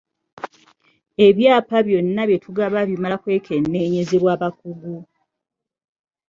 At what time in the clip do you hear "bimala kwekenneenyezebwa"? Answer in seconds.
2.89-4.33